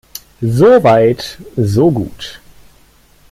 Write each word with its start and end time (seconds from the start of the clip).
So 0.41 0.79
weit, 0.83 1.37
so 1.55 1.91
gut. 1.91 2.39